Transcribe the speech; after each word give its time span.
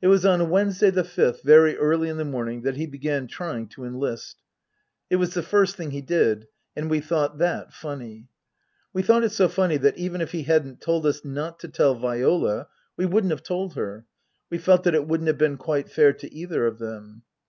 It 0.00 0.06
was 0.06 0.24
on 0.24 0.48
Wednesday, 0.48 0.90
the 0.90 1.02
fifth, 1.02 1.42
very 1.42 1.76
early 1.76 2.08
in 2.08 2.18
the 2.18 2.24
morning, 2.24 2.62
that 2.62 2.76
he 2.76 2.86
began 2.86 3.26
trying 3.26 3.66
to 3.70 3.84
enlist. 3.84 4.36
It 5.10 5.16
was 5.16 5.34
the 5.34 5.42
first 5.42 5.74
thing 5.74 5.90
he 5.90 6.02
did; 6.02 6.46
and 6.76 6.88
we 6.88 7.00
thought 7.00 7.38
that 7.38 7.72
funny. 7.72 8.28
We 8.92 9.02
thought 9.02 9.24
it 9.24 9.32
so 9.32 9.48
funny 9.48 9.76
that 9.78 9.98
even 9.98 10.20
if 10.20 10.30
he 10.30 10.44
hadn't 10.44 10.80
told 10.80 11.04
us 11.04 11.24
not 11.24 11.58
to 11.58 11.68
tell 11.68 11.96
Viola 11.96 12.68
we 12.96 13.06
wouldn't 13.06 13.32
have 13.32 13.42
told 13.42 13.74
her; 13.74 14.06
we 14.50 14.58
felt 14.58 14.84
that 14.84 14.94
it 14.94 15.08
wouldn't 15.08 15.26
have 15.26 15.36
been 15.38 15.56
quite 15.56 15.90
fair 15.90 16.12
to 16.12 16.32
either 16.32 16.64
of 16.64 16.78
them. 16.78 17.22